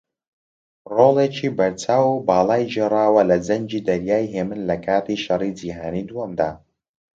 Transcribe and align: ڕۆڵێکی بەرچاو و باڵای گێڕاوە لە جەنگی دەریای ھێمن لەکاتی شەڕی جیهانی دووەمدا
ڕۆڵێکی 0.95 1.47
بەرچاو 1.57 2.05
و 2.13 2.23
باڵای 2.27 2.63
گێڕاوە 2.73 3.21
لە 3.31 3.37
جەنگی 3.47 3.85
دەریای 3.87 4.31
ھێمن 4.33 4.59
لەکاتی 4.69 5.21
شەڕی 5.25 5.55
جیهانی 5.59 6.07
دووەمدا 6.09 6.51